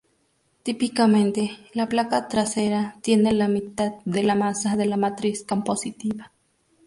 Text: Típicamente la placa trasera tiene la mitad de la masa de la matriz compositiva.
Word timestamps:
Típicamente 0.63 1.59
la 1.75 1.87
placa 1.87 2.27
trasera 2.27 2.95
tiene 3.03 3.33
la 3.33 3.47
mitad 3.47 3.91
de 4.03 4.23
la 4.23 4.33
masa 4.33 4.75
de 4.75 4.87
la 4.87 4.97
matriz 4.97 5.45
compositiva. 5.47 6.31